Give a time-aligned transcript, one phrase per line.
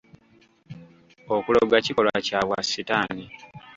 [1.35, 3.25] Okuloga kikolwa kya bwa sitaani.